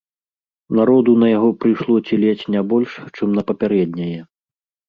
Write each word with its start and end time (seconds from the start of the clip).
Народу 0.77 1.11
на 1.25 1.29
яго 1.37 1.49
прыйшло 1.65 1.95
ці 2.07 2.19
ледзь 2.23 2.45
не 2.57 2.61
больш, 2.73 2.97
чым 3.15 3.27
на 3.41 3.47
папярэдняе. 3.53 4.19